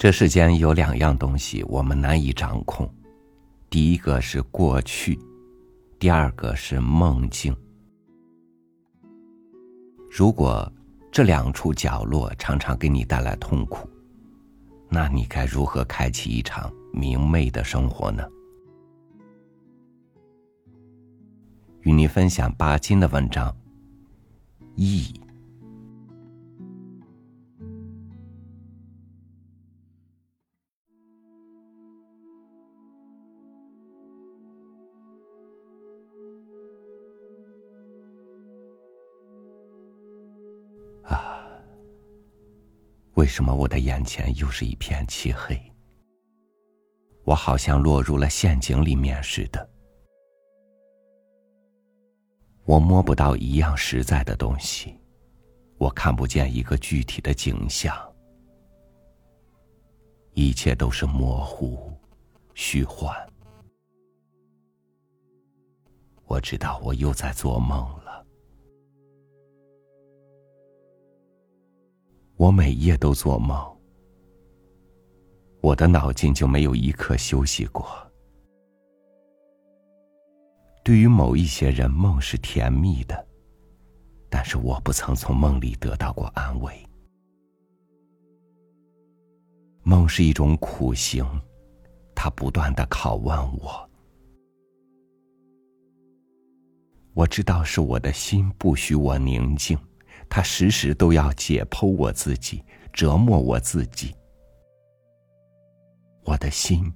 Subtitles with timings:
[0.00, 2.90] 这世间有两样东西我们难以掌控，
[3.68, 5.18] 第一个是过去，
[5.98, 7.54] 第二个是梦境。
[10.10, 10.72] 如果
[11.12, 13.86] 这两处角落常常给你带来痛苦，
[14.88, 18.26] 那你该如何开启一场明媚的生活呢？
[21.82, 23.54] 与你分享巴金的文章，
[24.76, 25.12] 意。
[43.20, 45.60] 为什么我的眼前又是一片漆黑？
[47.22, 49.70] 我好像落入了陷阱里面似的。
[52.64, 54.98] 我摸不到一样实在的东西，
[55.76, 57.94] 我看不见一个具体的景象，
[60.32, 61.92] 一切都是模糊、
[62.54, 63.14] 虚幻。
[66.24, 67.99] 我知道我又在做梦了。
[72.40, 73.54] 我每夜都做梦，
[75.60, 77.86] 我的脑筋就没有一刻休息过。
[80.82, 83.26] 对于某一些人，梦是甜蜜的，
[84.30, 86.74] 但是我不曾从梦里得到过安慰。
[89.82, 91.22] 梦是一种苦行，
[92.14, 93.90] 它不断的拷问我。
[97.12, 99.78] 我知道是我的心不许我宁静。
[100.30, 104.14] 他时时都要解剖我自己，折磨我自己。
[106.22, 106.92] 我的心，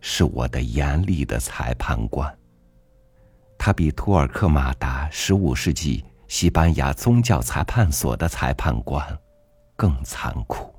[0.00, 2.36] 是我的严厉的裁判官。
[3.56, 9.16] 他比托尔克马达十五世纪西班牙宗教裁判所的裁判官
[9.76, 10.74] 更残酷。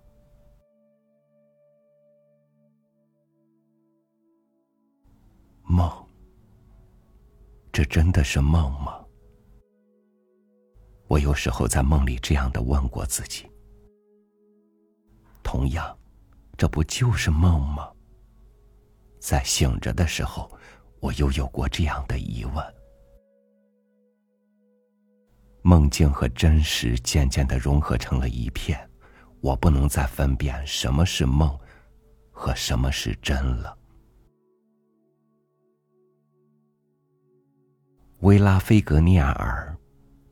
[5.64, 5.90] 梦，
[7.72, 9.05] 这真的是梦吗？
[11.08, 13.46] 我有时候在梦里这样的问过自己。
[15.44, 15.98] 同样，
[16.58, 17.92] 这不就是梦吗？
[19.20, 20.52] 在醒着的时候，
[21.00, 22.76] 我又有过这样的疑问。
[25.62, 28.90] 梦境和真实渐渐的融合成了一片，
[29.42, 31.58] 我不能再分辨什么是梦，
[32.32, 33.78] 和什么是真了。
[38.20, 39.76] 维拉菲格涅尔。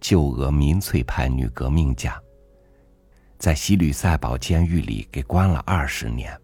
[0.04, 2.22] 旧俄民粹派女革命家，
[3.40, 6.38] 在西吕塞堡监狱里给关了二十年。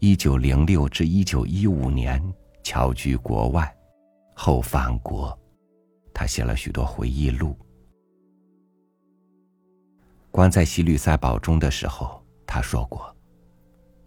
[0.00, 2.20] 一九零六至一九一五年
[2.64, 3.72] 侨居国外，
[4.34, 5.38] 后返国，
[6.12, 7.56] 他写了许多回忆录。
[10.32, 13.16] 关在西吕塞堡中的时候，他说过：“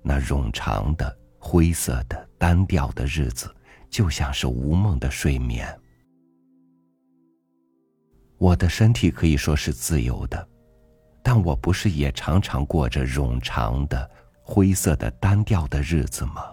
[0.04, 3.50] 那冗长的、灰色的、单调的日子，
[3.90, 5.66] 就像是无梦的睡眠。”
[8.40, 10.48] 我的身体可以说是自由的，
[11.22, 14.10] 但我不是也常常过着冗长的、
[14.42, 16.46] 灰色的、单调的日子吗？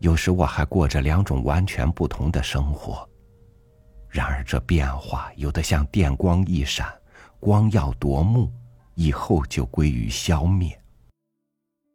[0.00, 3.08] 有时我还过着两种完全不同的生活。
[4.06, 6.86] 然而这变化有的像电光一闪，
[7.40, 8.52] 光耀夺目，
[8.96, 10.70] 以后就归于消灭；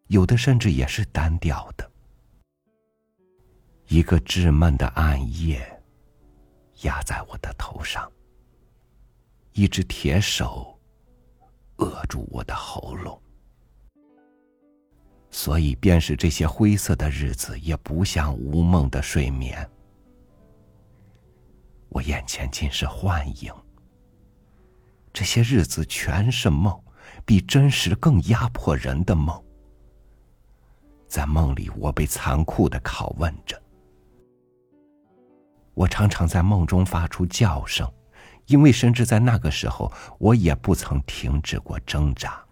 [0.07, 1.87] 有的甚至也是单调的，
[3.89, 5.78] 一个稚闷的暗夜。
[6.83, 8.11] 压在我的头上，
[9.53, 10.79] 一只铁手
[11.77, 13.21] 扼住我的喉咙，
[15.29, 19.69] 所以便是这些灰色的日子也不像无梦的睡眠。
[21.89, 23.53] 我眼前尽是幻影，
[25.11, 26.79] 这些日子全是梦，
[27.25, 29.43] 比真实更压迫人的梦。
[31.07, 33.59] 在梦里，我被残酷的拷问着。
[35.79, 37.89] 我常常在梦中发出叫声，
[38.47, 42.43] 因为甚至在那个时候，我也不曾停止过挣扎。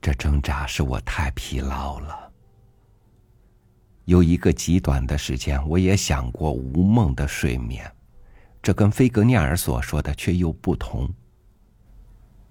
[0.00, 2.32] 这挣扎使我太疲劳了。
[4.04, 7.92] 有一个极短的时间，我也想过无梦的睡眠，
[8.62, 11.12] 这跟菲格涅尔所说的却又不同。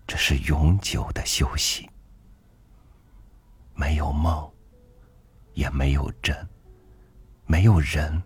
[0.05, 1.89] 这是永久的休息，
[3.75, 4.52] 没有梦。
[5.53, 6.35] 也没有真，
[7.45, 8.21] 没有人，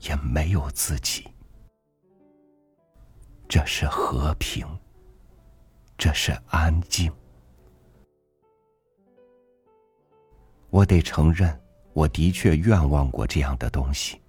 [0.00, 1.28] 也没有自己。
[3.48, 4.66] 这是和平，
[5.98, 7.12] 这是安静。
[10.70, 11.60] 我得承认，
[11.92, 14.22] 我的确愿望过这样的东西，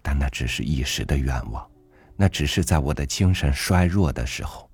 [0.00, 1.70] 但那只是一时的愿望。
[2.16, 4.70] 那只是在我的精神衰弱的时候。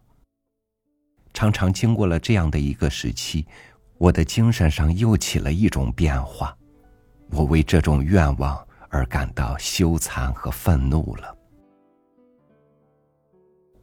[1.32, 3.46] 常常经过了这样的一个时期，
[3.98, 6.56] 我的精神上又起了一种变化，
[7.30, 11.36] 我为这种愿望而感到羞惭和愤怒了。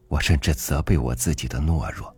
[0.08, 2.16] 我甚至责备我自己的懦弱。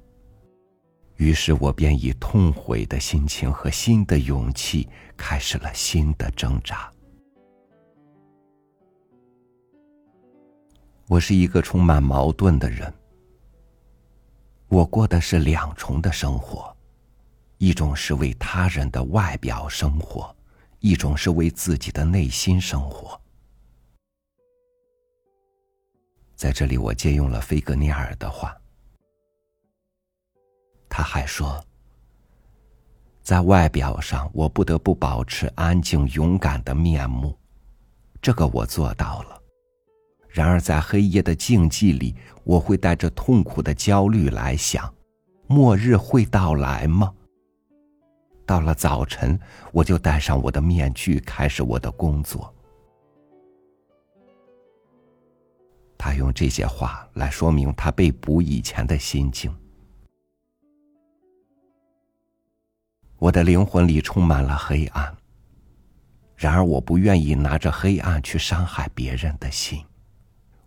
[1.16, 6.92] 于是我便以痛悔的心情和新的勇气，开始了新的挣扎。
[11.08, 12.94] 我是一个充满矛盾的人。
[14.68, 16.77] 我过的是两重的生活，
[17.58, 20.36] 一种是为他人的外表生活，
[20.80, 23.20] 一种是为自己的内心生活。
[26.36, 28.56] 在这里，我借用了菲格涅尔的话。
[30.88, 31.64] 他还说，
[33.24, 37.36] 在外表上，我不得不保持安静勇敢的面目，
[38.22, 39.42] 这个我做到了。
[40.30, 44.94] 然而，在黑夜的静寂里，我会带着痛苦的焦虑来想：
[45.48, 47.12] 末日会到来吗？
[48.48, 49.38] 到了早晨，
[49.74, 52.52] 我就戴上我的面具，开始我的工作。
[55.98, 59.54] 他用这些话来说明他被捕以前的心境。
[63.18, 65.18] 我的灵魂里充满了黑暗，
[66.38, 69.84] 然而我不愿意拿着黑暗去伤害别人的心，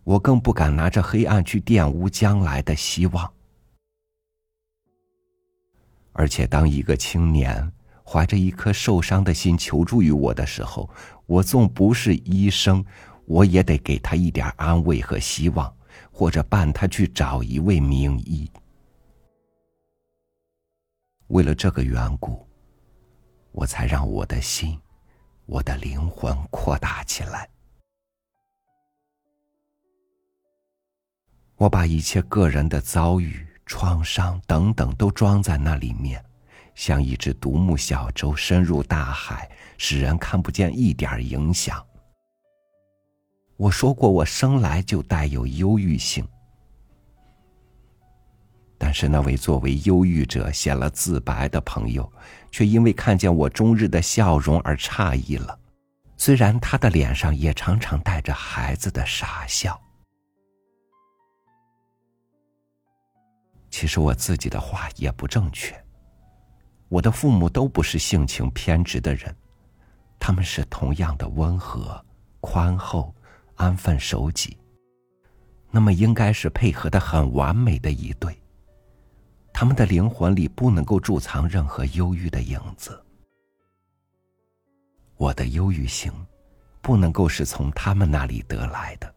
[0.03, 3.33] 我更不敢拿着黑暗去玷污将来的希望。
[6.13, 7.71] 而且，当一个青年
[8.05, 10.89] 怀着一颗受伤的心求助于我的时候，
[11.25, 12.85] 我纵不是医生，
[13.25, 15.73] 我也得给他一点安慰和希望，
[16.11, 18.49] 或者伴他去找一位名医。
[21.27, 22.45] 为了这个缘故，
[23.53, 24.77] 我才让我的心、
[25.45, 27.47] 我的灵魂扩大起来。
[31.55, 36.21] 我把一切个人的遭遇、创伤等等都装在那里面，
[36.75, 41.81] 像一只独木小舟深入大海，使人看不见一点影响。
[43.55, 46.27] 我说过，我生来就带有忧郁性。
[48.77, 52.11] 但是那位作为忧郁者写了自白的朋友，
[52.51, 55.57] 却因为看见我终日的笑容而诧异了。
[56.17, 59.81] 虽然他的脸上也常常带着孩子的傻笑。
[63.71, 65.73] 其实我自己的话也不正确。
[66.89, 69.33] 我的父母都不是性情偏执的人，
[70.19, 71.99] 他们是同样的温和、
[72.41, 73.15] 宽厚、
[73.55, 74.57] 安分守己，
[75.71, 78.37] 那么应该是配合的很完美的一对。
[79.53, 83.01] 他们的灵魂里不能够贮藏任何忧郁的影子。
[85.15, 86.11] 我的忧郁性，
[86.81, 89.13] 不能够是从他们那里得来的，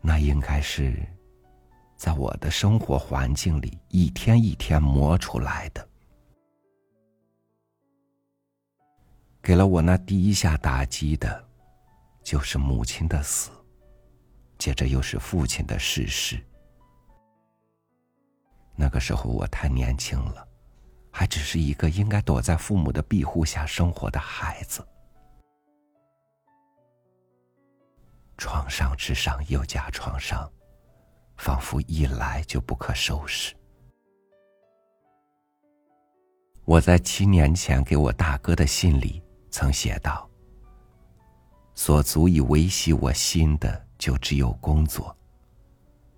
[0.00, 0.94] 那应该是
[1.98, 5.86] 在我的生活环境里一天一天磨出来的。
[9.42, 11.44] 给了我那第一下打击的，
[12.22, 13.50] 就是母亲的死，
[14.58, 16.40] 接着又是父亲的逝世。
[18.76, 20.46] 那个时候我太年轻了，
[21.10, 24.86] 还只是一个应该躲在父母的庇护下生活的孩子。
[28.36, 30.48] 创伤之上又加创伤，
[31.38, 33.54] 仿佛一来就不可收拾。
[36.66, 40.28] 我在七年前给我大哥的信里曾写道
[41.74, 45.16] ：“所足以维系我心的，就只有工作，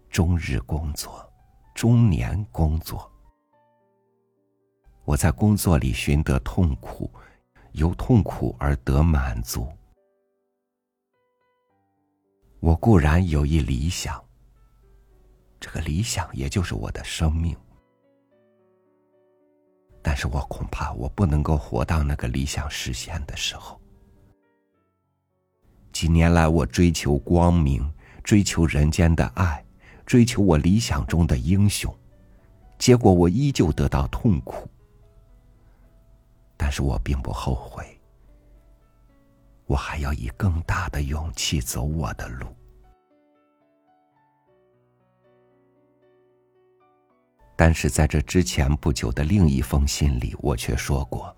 [0.08, 1.24] 终日工作。”
[1.72, 3.10] 中年工作，
[5.04, 7.10] 我在工作里寻得痛苦，
[7.72, 9.66] 由痛苦而得满足。
[12.58, 14.22] 我固然有一理想，
[15.60, 17.54] 这个理想也就是我的生命，
[20.02, 23.78] 但是我恐怕我不能够活到那个理想实现的时候。
[25.92, 27.92] 几年来，我追求光明，
[28.24, 29.64] 追求人间的爱。
[30.06, 31.94] 追求我理想中的英雄，
[32.80, 34.68] 结果我依旧得到痛苦。
[36.56, 37.86] 但是我并不后悔，
[39.66, 42.48] 我还要以更大的勇气走我的路。
[47.62, 51.36] 但是在这之前不久的另一封信里，我却说过，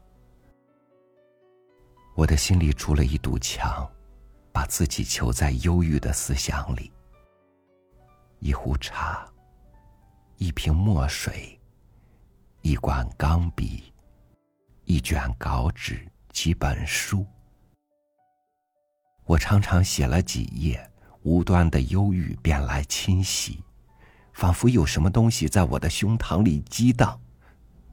[2.14, 3.90] 我的心里筑了一堵墙，
[4.52, 6.92] 把自己囚在忧郁的思想里。
[8.38, 9.26] 一壶茶，
[10.36, 11.58] 一瓶墨水，
[12.60, 13.92] 一管钢笔，
[14.84, 17.26] 一卷稿纸，几本书。
[19.24, 20.88] 我常常写了几页，
[21.24, 23.60] 无端的忧郁便来侵袭，
[24.32, 27.18] 仿佛有什么东西在我的胸膛里激荡。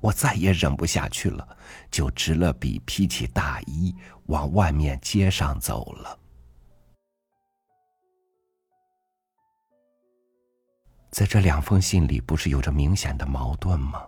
[0.02, 1.58] 我再也忍不下去了，
[1.92, 3.94] 就执了笔，披起大衣，
[4.28, 6.18] 往外面街上走了。
[11.12, 14.08] 在这两封信里，不是有着明显的矛盾吗？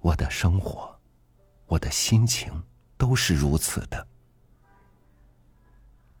[0.00, 0.94] 我的生活，
[1.66, 2.52] 我的心情，
[2.98, 4.06] 都是如此的。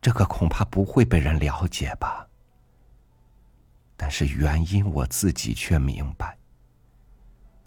[0.00, 2.26] 这个恐怕不会被人了解吧？
[4.02, 6.36] 但是原因我自己却明白。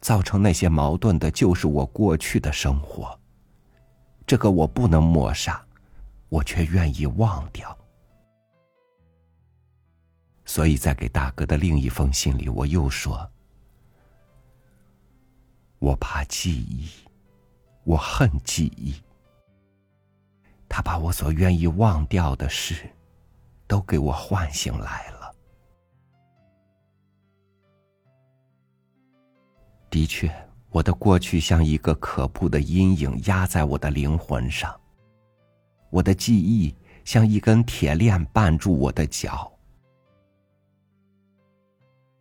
[0.01, 3.17] 造成那些矛盾的，就是我过去的生活。
[4.27, 5.65] 这个我不能抹杀，
[6.27, 7.75] 我却愿意忘掉。
[10.43, 13.31] 所以在给大哥的另一封信里，我又说
[15.79, 16.89] ：“我怕记忆，
[17.85, 18.93] 我恨记忆。
[20.67, 22.75] 他把我所愿意忘掉的事，
[23.67, 25.14] 都给我唤醒来了。”
[29.95, 30.29] 的确，
[30.71, 34.77] 我的过去像一个可怖的阴影压在我的灵魂上。
[35.89, 36.75] 我的记忆
[37.05, 39.49] 像一根铁链绊住我的脚。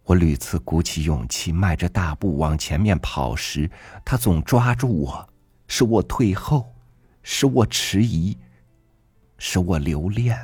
[0.04, 3.69] 我屡次鼓起勇气迈着大步往前面跑时，
[4.04, 5.28] 他总抓住我，
[5.66, 6.73] 使我退后，
[7.25, 8.38] 使我迟疑，
[9.37, 10.38] 使我留恋，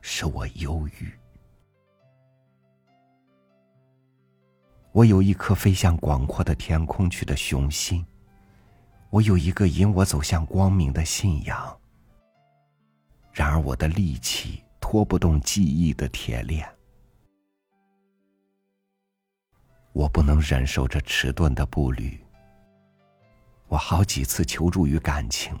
[0.00, 1.12] 使我忧郁。
[4.92, 8.04] 我有一颗飞向广阔的天空去的雄心，
[9.08, 11.78] 我有一个引我走向光明的信仰。
[13.32, 16.68] 然而，我的力气拖不动记忆的铁链，
[19.92, 22.18] 我不能忍受这迟钝的步履。
[23.68, 25.56] 我好几次求助于感情，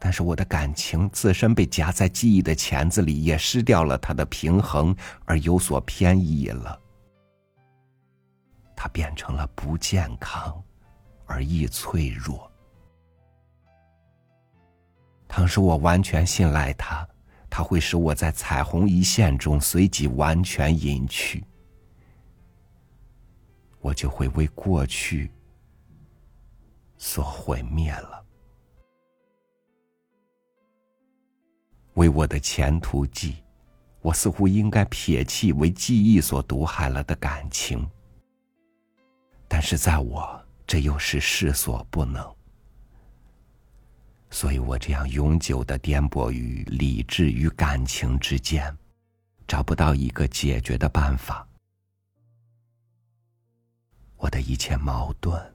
[0.00, 6.81] 但是我的感情自身被夹在记忆的钳子里，也失掉了它的平衡，而有所偏移了。
[8.82, 10.60] 它变成了不健康，
[11.24, 12.50] 而易脆弱。
[15.28, 17.08] 倘使我完全信赖它，
[17.48, 21.44] 它会使我在彩虹一线中随即完全隐去，
[23.78, 25.30] 我就会为过去
[26.98, 28.24] 所毁灭了，
[31.94, 33.36] 为我的前途计，
[34.00, 37.88] 我似乎应该撇弃为记忆所毒害了的感情。
[39.54, 42.34] 但是在我，这又是势所不能，
[44.30, 48.74] 所以我这样永久的颠簸于理智与感情之间，
[49.46, 51.46] 找不到一个解决的办法。
[54.16, 55.54] 我的一切矛盾，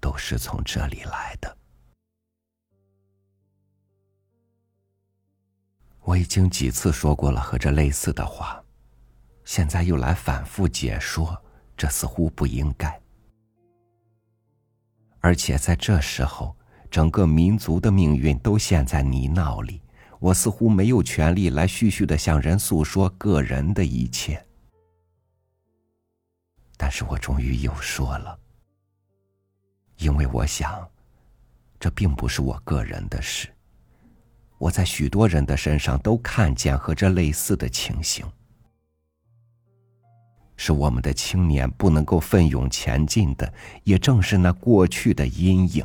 [0.00, 1.56] 都是从这里来的。
[6.02, 8.62] 我已经几次说过了和这类似的话，
[9.46, 11.42] 现在又来反复解说，
[11.74, 13.00] 这似乎不应该。
[15.24, 16.54] 而且在这时候，
[16.90, 19.80] 整个民族的命运都陷在泥淖里，
[20.18, 24.44] 我似乎没有权利来絮絮的向人诉说个人的一切。
[26.76, 28.38] 但是我终于又说了，
[29.96, 30.86] 因为我想，
[31.80, 33.48] 这并不是我个人的事，
[34.58, 38.26] 我在许多人的身上都看见和这类似的情形。
[40.66, 43.52] 是我们的青年不能够奋勇前进的，
[43.82, 45.84] 也正是那过去的阴影。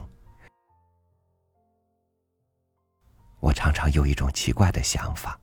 [3.41, 5.37] 我常常有一种奇怪的想法：，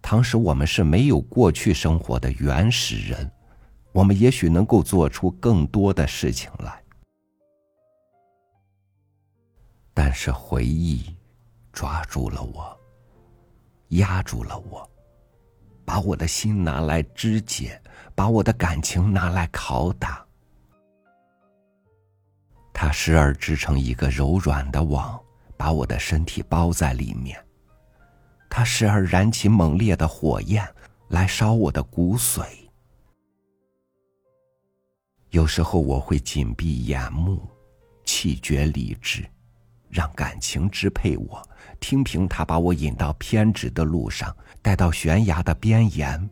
[0.00, 3.28] 倘使我们是没有过去生活的原始人，
[3.90, 6.80] 我们也许能够做出更多的事情来。
[9.92, 11.12] 但是回忆
[11.72, 12.80] 抓住了我，
[13.88, 14.88] 压住了我。
[15.84, 17.78] 把我的心拿来肢解，
[18.14, 20.24] 把我的感情拿来拷打。
[22.72, 25.20] 它时而织成一个柔软的网，
[25.56, 27.36] 把我的身体包在里面；
[28.50, 30.66] 它时而燃起猛烈的火焰，
[31.08, 32.44] 来烧我的骨髓。
[35.30, 37.48] 有时候我会紧闭眼目，
[38.04, 39.24] 气绝理智。
[39.90, 41.40] 让感情支配我，
[41.78, 46.28] 听凭他把我引到偏执的路上，带到悬崖的边沿，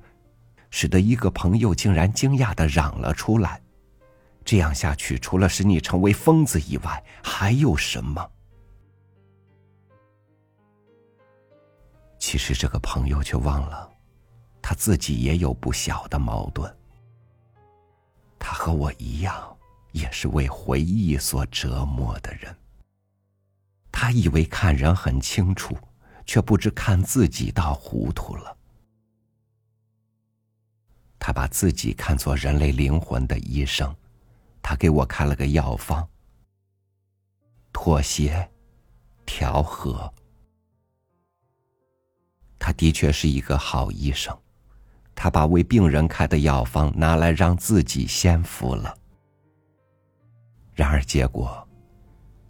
[0.73, 3.61] 使得一个朋友竟然惊讶的嚷了出来
[4.43, 8.27] ：“这样下去，除了使你成为疯子以外，还有什么？”
[12.19, 13.89] 其实这个朋友却忘了，
[14.63, 16.75] 他自己也有不小的矛盾。
[18.39, 19.55] 他和我一样，
[19.93, 22.57] 也是为回忆所折磨的人。
[23.93, 25.77] 他以为看人很清楚，
[26.25, 28.57] 却不知看自己倒糊涂了。
[31.25, 33.95] 他把自己看作人类灵魂的医生，
[34.61, 36.05] 他给我开了个药方：
[37.73, 38.51] 妥协、
[39.25, 40.13] 调和。
[42.59, 44.37] 他的确是一个好医生，
[45.15, 48.93] 他把为病人开的药方拿来让自己先服了。
[50.75, 51.65] 然而结果，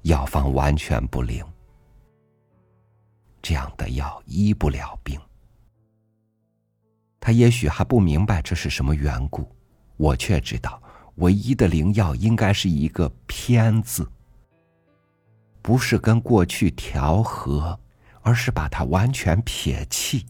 [0.05, 1.45] 药方完全不灵。
[3.43, 5.21] 这样的药医不了病。
[7.25, 9.49] 他也许还不明白这是什么缘故，
[9.97, 10.83] 我却知道，
[11.15, 14.11] 唯一的灵药应该是一个“偏”字，
[15.63, 17.79] 不是跟过去调和，
[18.23, 20.27] 而是把它完全撇弃。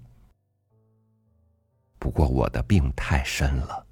[1.99, 3.87] 不过我的病太深了，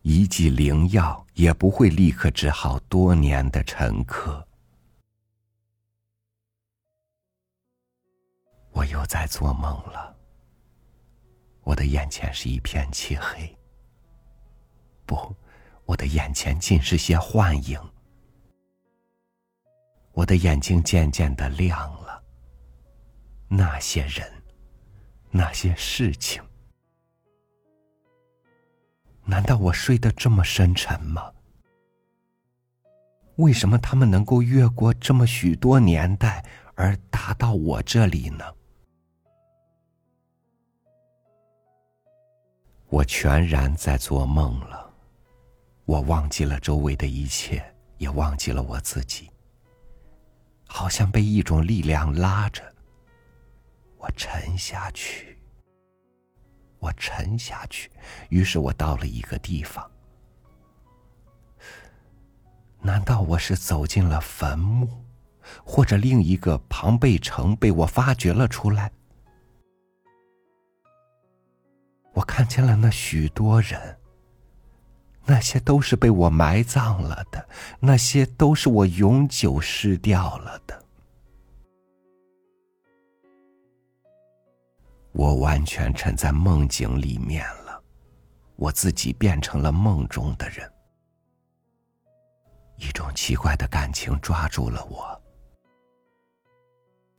[0.00, 4.42] 一剂灵药也不会立刻治好多年的沉疴。
[8.72, 10.21] 我又在做梦了。
[11.62, 13.56] 我的眼前是一片漆黑。
[15.06, 15.34] 不，
[15.84, 17.80] 我的眼前尽是些幻影。
[20.12, 22.22] 我的眼睛渐渐的亮了。
[23.48, 24.30] 那些人，
[25.30, 26.42] 那些事情，
[29.24, 31.32] 难道我睡得这么深沉吗？
[33.36, 38.44] 为什么他们能够越过这么许多年代而达到我这里呢？
[42.92, 44.92] 我全然在做梦了，
[45.86, 47.64] 我忘记了周围的一切，
[47.96, 49.30] 也忘记了我自己。
[50.66, 52.62] 好像被一种力量拉着，
[53.96, 55.38] 我沉下去，
[56.80, 57.90] 我沉下去。
[58.28, 59.90] 于是我到了一个地方，
[62.82, 65.02] 难道我是走进了坟墓，
[65.64, 68.92] 或者另一个庞贝城被我发掘了出来？
[72.12, 73.98] 我看见了那许多人，
[75.24, 77.48] 那些都是被我埋葬了的，
[77.80, 80.84] 那些都是我永久失掉了的。
[85.12, 87.82] 我完全沉在梦境里面了，
[88.56, 90.70] 我自己变成了梦中的人。
[92.76, 95.22] 一种奇怪的感情抓住了我，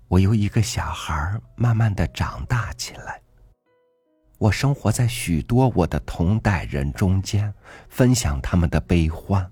[0.07, 3.22] 我由一个小孩慢慢的长大起来。
[4.37, 7.53] 我生活在许多我的同代人中间，
[7.87, 9.49] 分享他们的悲欢。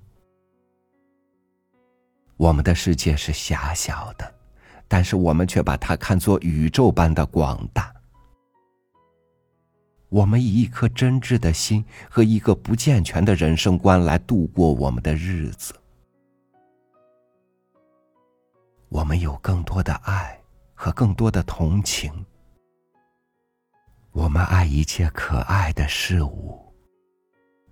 [2.36, 4.34] 我们的世界是狭小的，
[4.88, 7.94] 但是我们却把它看作宇宙般的广大。
[10.10, 15.74] 我们以一颗真挚的心和一个不健全的人生观来度过我们的日子。
[18.89, 20.38] 我们有更多的爱
[20.74, 22.26] 和更多的同情。
[24.13, 26.74] 我们爱一切可爱的事物，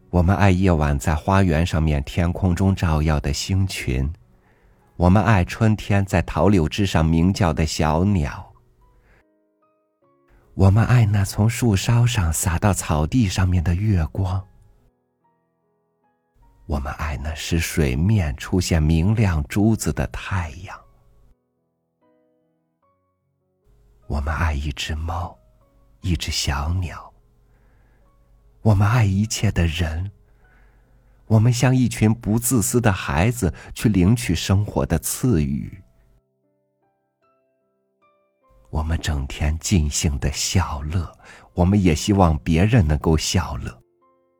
[0.09, 4.09] 我们爱夜晚在花园上面天空中照耀的星群，
[4.95, 8.53] 我们爱春天在桃柳枝上鸣叫的小鸟，
[10.53, 14.41] 我们爱那从树梢上洒到草地上面的月光，
[16.67, 20.79] 我们爱那使水面出现明亮珠子的太阳，
[24.07, 25.38] 我们爱一只猫。
[26.01, 27.13] 一只小鸟。
[28.61, 30.11] 我们爱一切的人。
[31.27, 35.79] 我们像一群不自私的孩子，去领取生活的赐予。
[38.71, 41.15] 我们整天尽兴的笑乐，
[41.53, 43.79] 我们也希望别人能够笑乐。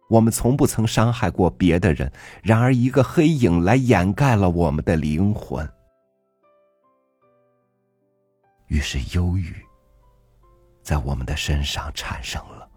[0.09, 5.71] 我们从不曾伤害过别的人，然而一个黑影来掩盖了我们的灵魂。
[8.65, 9.55] 于是忧郁。
[10.89, 12.67] 在我们的身上产生了。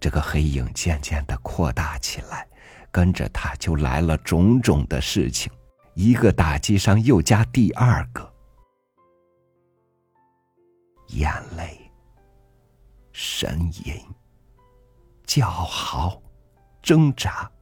[0.00, 2.48] 这个黑影渐渐的扩大起来，
[2.90, 5.52] 跟着他就来了种种的事情，
[5.92, 8.32] 一个打击上又加第二个，
[11.08, 11.78] 眼泪、
[13.12, 14.02] 呻吟、
[15.26, 16.18] 叫嚎、
[16.80, 17.52] 挣扎，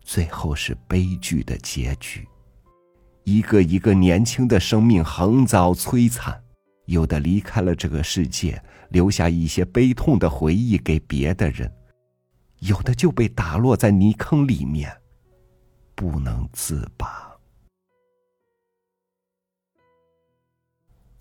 [0.00, 2.26] 最后是悲剧的结局，
[3.24, 6.41] 一个一个年轻的生命横遭摧残。
[6.92, 11.66] 有的离开了这个世界，留下一些悲痛的回忆给别的人；
[12.58, 14.94] 有的就被打落在泥坑里面，
[15.94, 17.34] 不能自拔。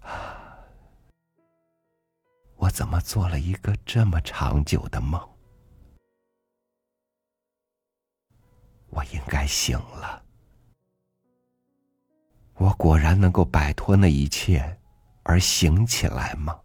[0.02, 0.60] 啊！
[2.58, 5.26] 我怎么做了一个这么长久的梦？
[8.90, 10.22] 我应该醒了。
[12.56, 14.81] 我果然能够摆脱那一切。
[15.32, 16.60] 而醒起来吗？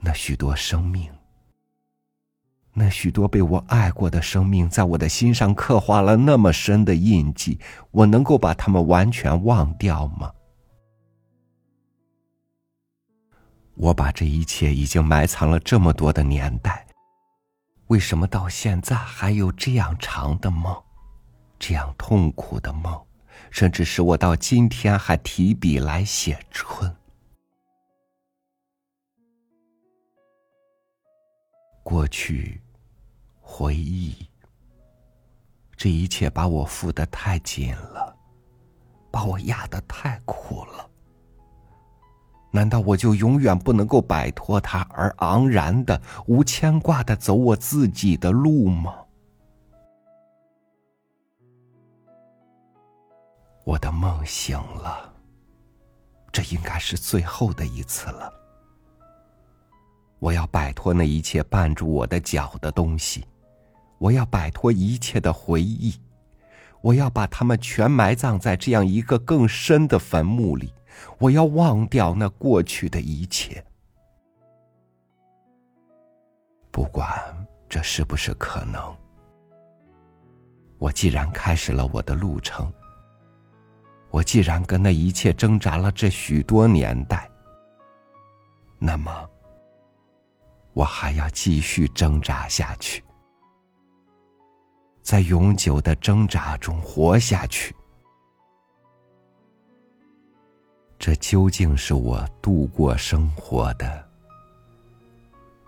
[0.00, 1.12] 那许多生命，
[2.72, 10.32] 那许多被我爱过的生命，在我的心上刻画了那么深的印记，我能够把他们完全忘掉吗？
[13.74, 16.86] 我把这一切已经埋藏了这么多的年代，
[17.88, 20.82] 为什么到现在还有这样长的梦，
[21.58, 23.06] 这样痛苦的梦，
[23.50, 26.94] 甚至使我到今天还提笔来写春？
[31.82, 32.60] 过去，
[33.40, 34.28] 回忆，
[35.76, 38.16] 这一切把我缚得太紧了，
[39.10, 40.90] 把我压得太苦了。
[42.50, 49.05] 难道我就永远不能够摆脱它，而昂然的、无牵挂的走我自己的路吗？
[53.66, 55.12] 我的梦醒了，
[56.30, 58.32] 这应该是最后的一次了。
[60.20, 63.26] 我要摆脱那一切绊住我的脚的东西，
[63.98, 66.00] 我要摆脱一切的回忆，
[66.80, 70.72] 我要把它们全埋葬在这样一个更深的坟墓里。
[71.18, 73.62] 我要忘掉那过去的一切，
[76.70, 77.10] 不管
[77.68, 78.96] 这是不是可能。
[80.78, 82.72] 我既然开始了我的路程，
[84.16, 87.30] 我既然跟那一切挣扎了这许多年代，
[88.78, 89.28] 那么
[90.72, 93.04] 我还要继续挣扎下去，
[95.02, 97.76] 在永久的挣扎中活下去。
[100.98, 104.08] 这究竟是我度过生活的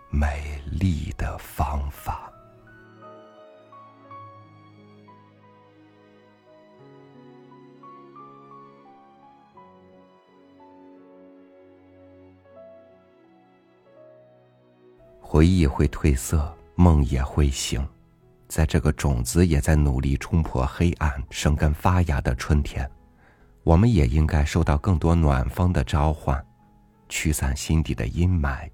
[0.09, 2.28] 美丽的方法。
[15.31, 17.87] 回忆会褪色，梦也会醒，
[18.49, 22.91] 在这个种子也在努力冲破黑暗、生根发芽的春天。
[23.63, 26.43] 我们也应该受到更多暖风的召唤，
[27.11, 28.71] 驱散心底的阴霾，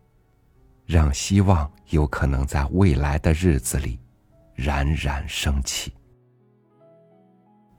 [0.87, 3.99] 让希望有可能在未来的日子里
[4.55, 5.93] 冉冉升起。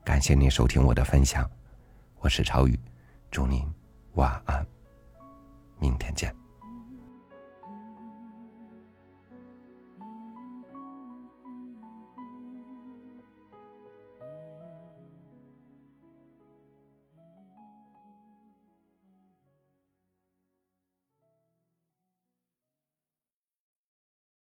[0.04, 1.50] 感谢您收听我的分享，
[2.20, 2.78] 我是超宇，
[3.30, 3.66] 祝您
[4.16, 4.66] 晚安，
[5.78, 6.45] 明天见。